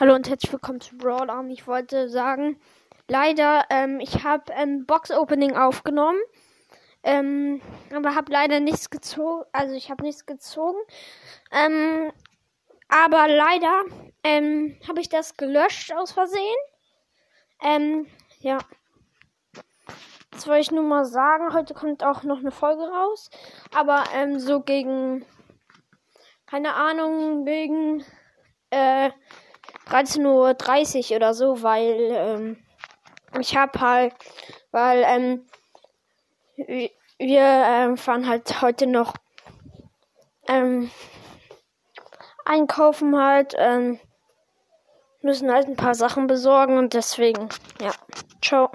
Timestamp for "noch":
22.22-22.38, 38.86-39.14